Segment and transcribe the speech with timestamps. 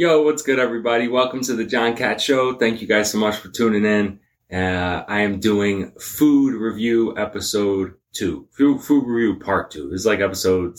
[0.00, 1.08] Yo, what's good, everybody?
[1.08, 2.54] Welcome to the John Cat Show.
[2.54, 4.18] Thank you guys so much for tuning in.
[4.50, 9.90] Uh, I am doing food review episode two, food, food review part two.
[9.90, 10.78] This is like episode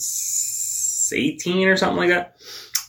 [1.16, 2.34] 18 or something like that.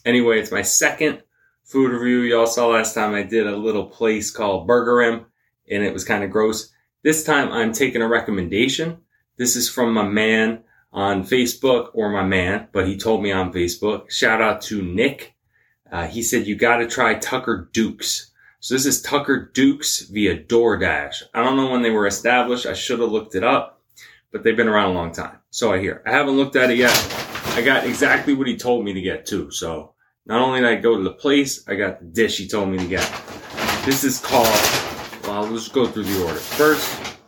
[0.06, 1.22] Anyway, it's my second
[1.66, 2.22] food review.
[2.22, 5.26] Y'all saw last time I did a little place called Burgerim
[5.70, 6.74] and it was kind of gross.
[7.04, 8.98] This time I'm taking a recommendation.
[9.38, 13.54] This is from my man on Facebook or my man, but he told me on
[13.54, 14.10] Facebook.
[14.10, 15.34] Shout out to Nick.
[15.94, 18.32] Uh, he said, you got to try Tucker Dukes.
[18.60, 21.22] So this is Tucker Dukes via DoorDash.
[21.36, 22.66] I don't know when they were established.
[22.66, 23.80] I should have looked it up,
[24.32, 25.38] but they've been around a long time.
[25.52, 26.02] So I hear.
[26.08, 26.98] I haven't looked at it yet.
[27.50, 29.52] I got exactly what he told me to get too.
[29.52, 29.94] So
[30.26, 32.80] not only did I go to the place, I got the dish he told me
[32.80, 33.08] to get.
[33.86, 34.48] This is called,
[35.26, 36.40] well, let's go through the order.
[36.40, 37.20] First,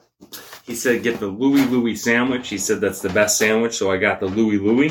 [0.64, 2.48] he said get the Louie Louie sandwich.
[2.48, 4.90] He said that's the best sandwich, so I got the Louie Louie.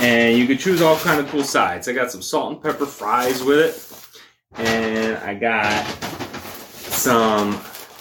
[0.00, 1.86] And you can choose all kind of cool sides.
[1.86, 4.58] I got some salt and pepper fries with it.
[4.58, 5.86] And I got
[6.72, 7.60] some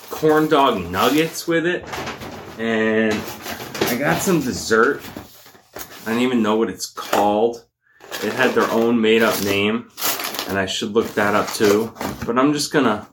[0.09, 1.85] corn dog nuggets with it.
[2.57, 3.13] And
[3.81, 5.01] I got some dessert.
[6.05, 7.65] I don't even know what it's called.
[8.23, 9.91] It had their own made up name.
[10.47, 11.93] And I should look that up too.
[12.25, 13.09] But I'm just gonna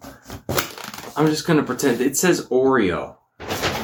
[1.17, 3.17] I'm just gonna pretend it says Oreo.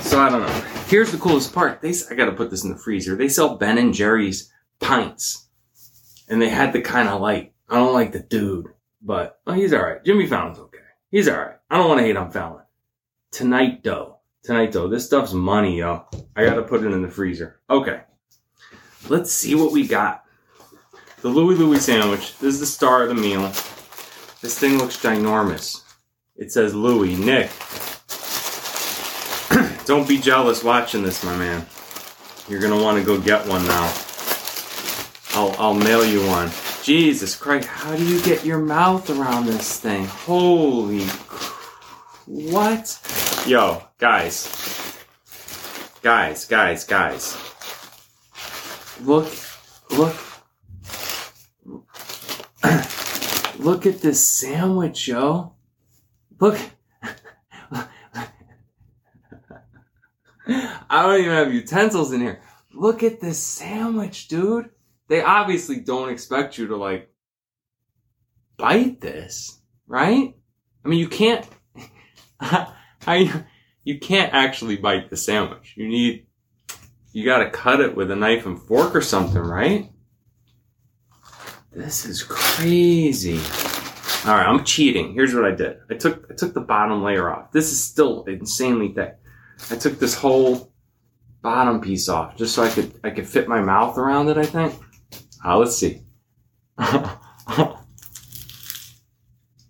[0.03, 0.63] So I don't know.
[0.87, 1.81] Here's the coolest part.
[1.81, 3.17] They I gotta put this in the freezer.
[3.17, 4.53] They sell Ben and Jerry's
[4.83, 5.49] pints,
[6.29, 7.55] and they had the kind of like.
[7.69, 8.67] I don't like the dude,
[9.01, 10.05] but well, he's all right.
[10.05, 10.79] Jimmy Fallon's okay.
[11.11, 11.57] He's all right.
[11.71, 12.65] I don't want to hate on Fallon.
[13.31, 16.05] Tonight though, tonight though, this stuff's money, yo.
[16.37, 17.61] I gotta put it in the freezer.
[17.71, 18.03] Okay,
[19.09, 20.25] let's see what we got.
[21.23, 22.39] The Louie Louie sandwich.
[22.39, 23.43] This is the star of the meal.
[24.43, 25.83] This thing looks ginormous.
[26.37, 27.51] It says Louie Nick.
[29.87, 31.65] Don't be jealous watching this, my man.
[32.49, 33.93] You're gonna want to go get one now.
[35.43, 36.53] I'll I'll mail you one.
[36.85, 40.05] Jesus Christ, how do you get your mouth around this thing?
[40.05, 41.03] Holy
[42.27, 43.43] what?
[43.45, 45.01] Yo, guys.
[46.01, 47.37] Guys, guys, guys.
[49.01, 49.35] Look
[49.91, 50.15] look
[53.59, 55.55] Look at this sandwich, yo.
[56.39, 56.57] Look
[60.47, 62.41] I don't even have utensils in here.
[62.73, 64.71] Look at this sandwich, dude.
[65.09, 67.13] They obviously don't expect you to like
[68.57, 70.35] bite this, right?
[70.85, 71.47] I mean, you can't.
[72.41, 73.45] I
[73.85, 75.75] you can't actually bite the sandwich.
[75.77, 76.27] You need
[77.13, 79.91] you got to cut it with a knife and fork or something, right?
[81.73, 83.39] This is crazy.
[84.25, 85.15] All right, I'm cheating.
[85.15, 85.79] Here's what I did.
[85.91, 87.51] I took I took the bottom layer off.
[87.51, 89.17] This is still insanely thick.
[89.71, 90.73] I took this whole
[91.41, 94.39] bottom piece off just so I could I could fit my mouth around it.
[94.39, 94.75] I think.
[95.45, 96.03] Let's see.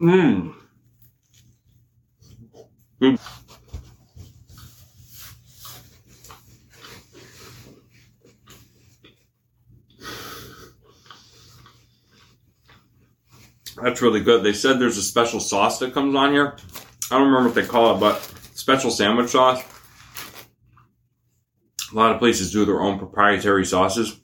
[0.01, 0.55] Mmm.
[3.01, 3.19] Mm.
[13.83, 14.45] That's really good.
[14.45, 16.57] They said there's a special sauce that comes on here.
[17.11, 18.21] I don't remember what they call it, but
[18.55, 19.63] special sandwich sauce.
[21.93, 24.22] A lot of places do their own proprietary sauces.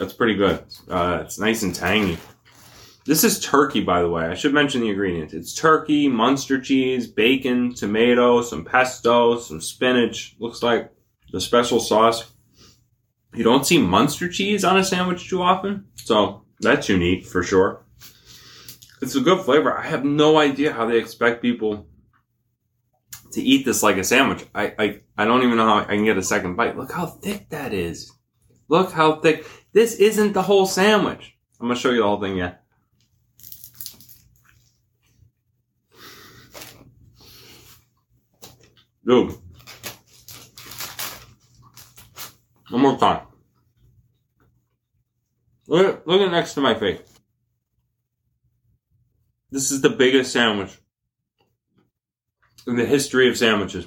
[0.00, 0.64] That's pretty good.
[0.88, 2.16] Uh, it's nice and tangy.
[3.04, 4.24] This is turkey, by the way.
[4.24, 5.34] I should mention the ingredients.
[5.34, 10.36] It's turkey, Munster cheese, bacon, tomato, some pesto, some spinach.
[10.38, 10.90] Looks like
[11.32, 12.32] the special sauce.
[13.34, 17.84] You don't see Munster cheese on a sandwich too often, so that's unique for sure.
[19.02, 19.76] It's a good flavor.
[19.76, 21.86] I have no idea how they expect people
[23.32, 24.46] to eat this like a sandwich.
[24.54, 26.78] I, I, I don't even know how I can get a second bite.
[26.78, 28.10] Look how thick that is.
[28.68, 29.44] Look how thick.
[29.72, 31.36] This isn't the whole sandwich.
[31.60, 32.54] I'm to show you the whole thing, yeah.
[39.06, 39.34] Dude.
[42.70, 43.26] One more time.
[45.66, 47.00] Look, look at next to my face.
[49.50, 50.78] This is the biggest sandwich
[52.66, 53.86] in the history of sandwiches.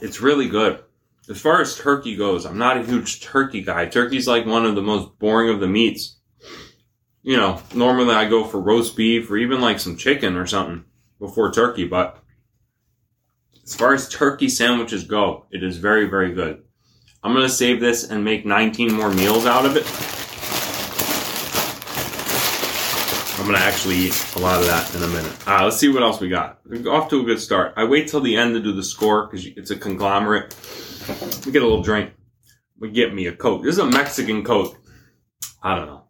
[0.00, 0.82] It's really good.
[1.28, 3.84] As far as turkey goes, I'm not a huge turkey guy.
[3.86, 6.16] Turkey's like one of the most boring of the meats.
[7.22, 10.84] You know, normally I go for roast beef or even like some chicken or something
[11.18, 12.22] before turkey, but
[13.62, 16.62] as far as turkey sandwiches go, it is very, very good.
[17.22, 19.84] I'm going to save this and make 19 more meals out of it.
[23.38, 25.46] I'm going to actually eat a lot of that in a minute.
[25.46, 26.60] Uh, let's see what else we got.
[26.86, 27.74] Off to a good start.
[27.76, 30.54] I wait till the end to do the score because it's a conglomerate.
[31.44, 32.12] We get a little drink.
[32.78, 33.62] We get me a Coke.
[33.62, 34.78] This is a Mexican Coke.
[35.62, 36.04] I don't know.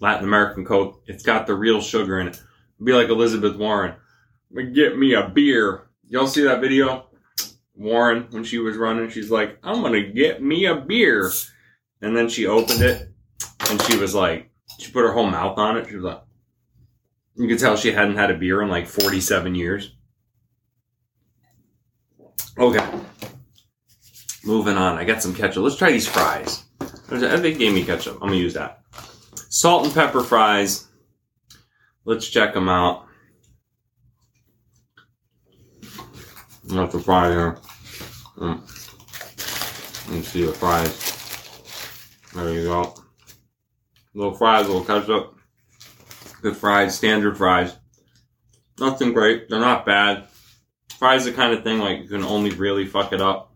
[0.00, 1.02] Latin American Coke.
[1.06, 2.40] It's got the real sugar in it.
[2.82, 3.94] Be like Elizabeth Warren.
[4.50, 5.88] We Get me a beer.
[6.08, 7.06] Y'all see that video?
[7.74, 11.30] Warren, when she was running, she's like, I'm gonna get me a beer.
[12.00, 13.08] And then she opened it
[13.70, 15.88] and she was like, she put her whole mouth on it.
[15.88, 16.22] She was like,
[17.36, 19.96] you could tell she hadn't had a beer in like 47 years.
[22.56, 22.93] Okay.
[24.44, 24.98] Moving on.
[24.98, 25.62] I got some ketchup.
[25.62, 26.64] Let's try these fries.
[27.08, 28.18] They gave me ketchup.
[28.20, 28.82] I'm to use that.
[29.48, 30.86] Salt and pepper fries.
[32.04, 33.06] Let's check them out.
[36.64, 37.58] That's the fry here.
[38.36, 40.10] Mm.
[40.10, 41.12] Me see the fries.
[42.34, 42.94] There you go.
[44.12, 45.38] Little fries, little ketchup.
[46.42, 47.76] Good fries, standard fries.
[48.78, 49.48] Nothing great.
[49.48, 50.28] They're not bad.
[50.98, 53.53] Fries the kind of thing like you can only really fuck it up.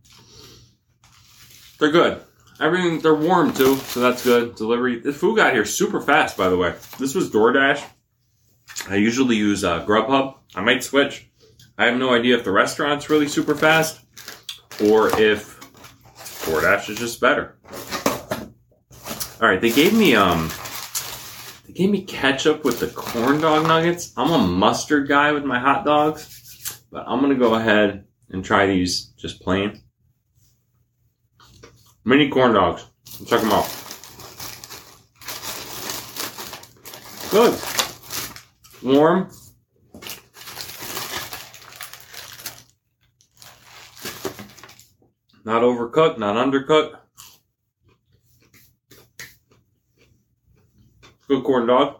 [1.78, 2.20] They're good.
[2.60, 4.56] Everything they're warm too, so that's good.
[4.56, 4.98] Delivery.
[4.98, 6.74] The food got here super fast, by the way.
[6.98, 7.84] This was DoorDash.
[8.88, 10.34] I usually use uh, Grubhub.
[10.54, 11.30] I might switch.
[11.76, 14.00] I have no idea if the restaurant's really super fast
[14.84, 15.60] or if
[16.44, 17.56] DoorDash is just better.
[19.40, 20.50] All right, they gave me um,
[21.64, 24.12] they gave me ketchup with the corn dog nuggets.
[24.16, 28.66] I'm a mustard guy with my hot dogs, but I'm gonna go ahead and try
[28.66, 29.80] these just plain.
[32.04, 32.86] Mini corn dogs.
[33.26, 33.66] Check them out.
[37.30, 37.58] Good.
[38.82, 39.30] Warm.
[45.44, 46.96] Not overcooked, not undercooked.
[51.26, 51.96] Good corn dog.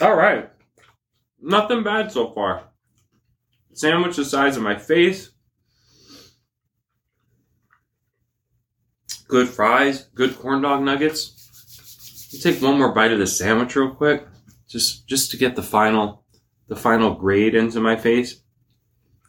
[0.00, 0.50] All right.
[1.40, 2.64] Nothing bad so far.
[3.72, 5.30] Sandwich the size of my face.
[9.32, 12.28] Good fries, good corn dog nuggets.
[12.32, 14.26] You take one more bite of the sandwich real quick,
[14.68, 16.26] just just to get the final
[16.68, 18.42] the final grade into my face,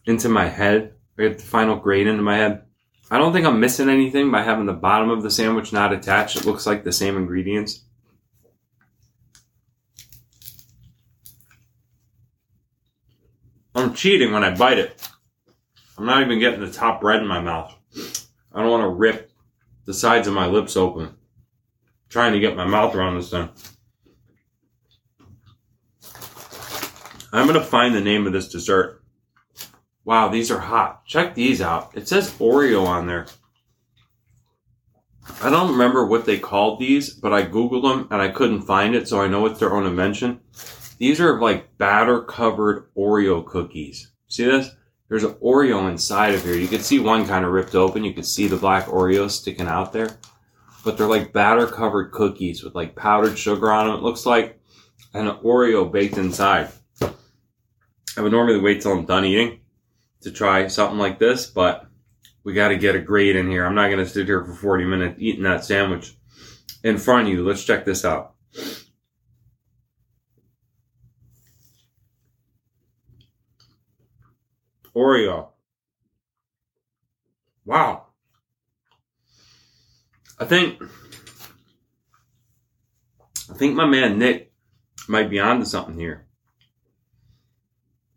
[0.06, 0.96] into my head.
[1.18, 2.64] I get the final grade into my head.
[3.10, 6.36] I don't think I'm missing anything by having the bottom of the sandwich not attached.
[6.36, 7.86] It looks like the same ingredients.
[13.74, 15.02] I'm cheating when I bite it.
[15.98, 17.74] I'm not even getting the top bread in my mouth.
[18.52, 19.33] I don't want to rip
[19.86, 21.16] the sides of my lips open.
[22.10, 23.50] Trying to get my mouth around this thing.
[27.32, 29.04] I'm to find the name of this dessert.
[30.06, 31.06] Wow, these are hot.
[31.06, 31.98] Check these out.
[31.98, 33.26] It says Oreo on there.
[35.42, 38.94] I don't remember what they called these, but I Googled them and I couldn't find
[38.94, 40.42] it, so I know it's their own invention.
[41.00, 44.12] These are like batter covered Oreo cookies.
[44.28, 44.70] See this?
[45.10, 46.56] There's an Oreo inside of here.
[46.56, 48.04] You can see one kind of ripped open.
[48.04, 50.18] You can see the black Oreo sticking out there.
[50.84, 53.98] But they're like batter covered cookies with like powdered sugar on them.
[53.98, 54.60] It looks like
[55.14, 56.70] an Oreo baked inside.
[57.02, 59.62] I would normally wait till I'm done eating
[60.22, 61.88] to try something like this, but
[62.44, 63.66] we got to get a grade in here.
[63.66, 66.16] I'm not going to sit here for 40 minutes eating that sandwich
[66.84, 67.46] in front of you.
[67.46, 68.33] Let's check this out.
[74.96, 75.50] Oreo.
[77.66, 78.08] Wow.
[80.40, 80.82] I think
[83.50, 84.52] I think my man Nick
[85.08, 86.26] might be onto something here.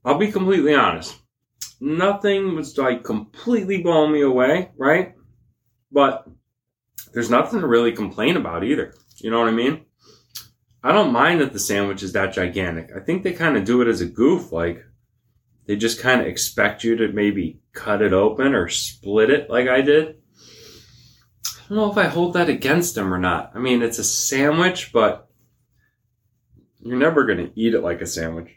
[0.04, 1.16] I'll be completely honest.
[1.80, 5.14] Nothing was like completely blowing me away, right?
[5.92, 6.26] But
[7.12, 8.94] there's nothing to really complain about either.
[9.18, 9.84] You know what I mean?
[10.82, 12.90] I don't mind that the sandwich is that gigantic.
[12.96, 14.52] I think they kind of do it as a goof.
[14.52, 14.84] Like,
[15.66, 19.68] they just kind of expect you to maybe cut it open or split it like
[19.68, 20.16] I did.
[21.44, 23.50] I don't know if I hold that against them or not.
[23.54, 25.28] I mean, it's a sandwich, but
[26.80, 28.50] you're never going to eat it like a sandwich.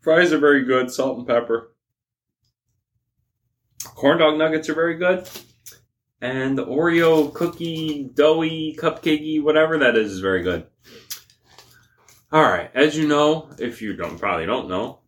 [0.00, 1.72] Fries are very good, salt and pepper.
[3.84, 5.28] Corn dog nuggets are very good.
[6.20, 10.66] And the Oreo cookie, doughy, cupcakey, whatever that is, is very good.
[12.30, 15.00] All right, as you know, if you don't probably don't know,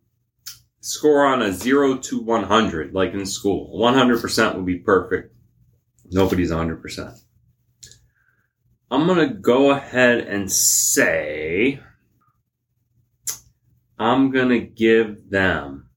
[0.81, 3.77] score on a 0 to 100 like in school.
[3.79, 5.35] 100% would be perfect.
[6.11, 7.19] Nobody's 100%.
[8.91, 11.79] I'm going to go ahead and say
[13.99, 15.89] I'm going to give them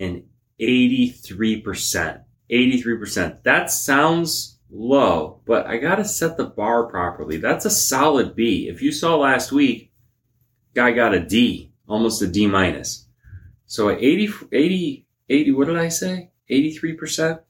[0.00, 0.24] an
[0.60, 2.24] 83%.
[2.50, 3.42] 83%.
[3.44, 7.36] That sounds low, but I got to set the bar properly.
[7.36, 8.68] That's a solid B.
[8.68, 9.92] If you saw last week,
[10.74, 13.06] guy got a D, almost a D minus.
[13.66, 16.30] So at 80, 80, 80, what did I say?
[16.50, 17.40] 83%?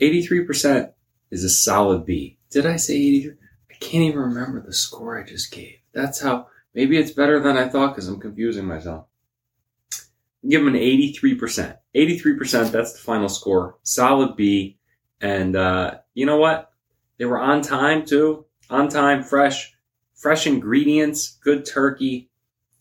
[0.00, 0.92] 83%
[1.30, 2.38] is a solid B.
[2.50, 3.34] Did I say 83?
[3.70, 5.76] I can't even remember the score I just gave.
[5.92, 9.06] That's how, maybe it's better than I thought because I'm confusing myself.
[10.48, 11.76] Give them an 83%.
[11.94, 13.78] 83%, that's the final score.
[13.84, 14.78] Solid B.
[15.20, 16.72] And, uh, you know what?
[17.18, 18.46] They were on time too.
[18.68, 19.72] On time, fresh,
[20.14, 22.30] fresh ingredients, good turkey,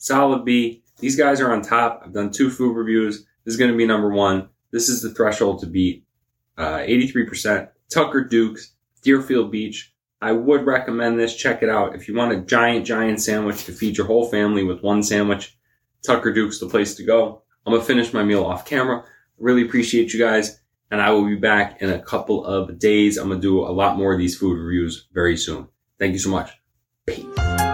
[0.01, 0.84] solid B.
[1.00, 2.01] These guys are on top.
[2.03, 3.25] I've done two food reviews.
[3.46, 4.50] This is going to be number one.
[4.72, 6.03] This is the threshold to beat.
[6.58, 7.70] Uh, 83%.
[7.89, 9.93] Tucker Dukes, Deerfield Beach.
[10.22, 11.36] I would recommend this.
[11.36, 11.96] Check it out.
[11.96, 15.58] If you want a giant, giant sandwich to feed your whole family with one sandwich,
[16.05, 17.41] Tucker Duke's the place to go.
[17.65, 19.03] I'm going to finish my meal off camera.
[19.38, 20.60] Really appreciate you guys.
[20.91, 23.17] And I will be back in a couple of days.
[23.17, 25.67] I'm going to do a lot more of these food reviews very soon.
[26.00, 26.51] Thank you so much.
[27.05, 27.70] Peace.